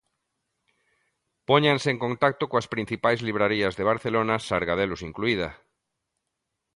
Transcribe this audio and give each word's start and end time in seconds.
Póñanse 1.49 1.87
en 1.93 1.97
contacto 2.05 2.43
coas 2.51 2.69
principais 2.73 3.19
librarías 3.27 3.73
de 3.75 3.87
Barcelona, 3.91 4.35
Sargadelos 4.47 5.01
incluída. 5.09 5.49